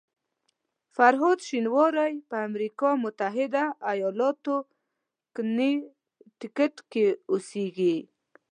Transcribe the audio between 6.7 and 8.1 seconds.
کې اوسېږي.